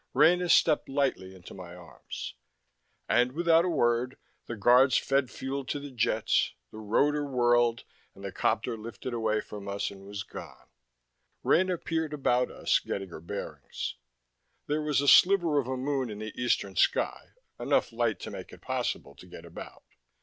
Rena 0.15 0.49
stepped 0.49 0.89
lightly 0.89 1.35
into 1.35 1.53
my 1.53 1.75
arms. 1.75 2.33
And 3.07 3.33
without 3.33 3.65
a 3.65 3.69
word, 3.69 4.17
the 4.47 4.55
Guards 4.55 4.97
fed 4.97 5.29
fuel 5.29 5.63
to 5.65 5.79
the 5.79 5.91
jets, 5.91 6.55
the 6.71 6.79
rotor 6.79 7.23
whirled, 7.23 7.83
and 8.15 8.23
the 8.23 8.31
copter 8.31 8.75
lifted 8.75 9.13
away 9.13 9.41
from 9.41 9.67
us 9.67 9.91
and 9.91 10.01
was 10.07 10.23
gone. 10.23 10.69
Rena 11.43 11.77
peered 11.77 12.15
about 12.15 12.49
us, 12.49 12.79
getting 12.79 13.09
her 13.09 13.21
bearings. 13.21 13.93
There 14.65 14.81
was 14.81 15.01
a 15.01 15.07
sliver 15.07 15.59
of 15.59 15.67
a 15.67 15.77
moon 15.77 16.09
in 16.09 16.17
the 16.17 16.33
eastern 16.35 16.75
sky, 16.75 17.33
enough 17.59 17.91
light 17.91 18.19
to 18.21 18.31
make 18.31 18.51
it 18.51 18.61
possible 18.63 19.13
to 19.13 19.27
get 19.27 19.45
about. 19.45 19.83